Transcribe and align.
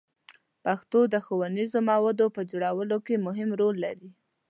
پښتو 0.63 0.99
د 1.13 1.15
ښوونیزو 1.25 1.79
موادو 1.89 2.25
په 2.35 2.41
جوړولو 2.51 2.97
کې 3.05 3.23
مهم 3.27 3.49
رول 3.59 3.75
لري. 3.85 4.09